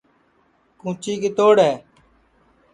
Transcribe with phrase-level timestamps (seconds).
[0.79, 1.73] کُونٚچی کِتوڑ ہے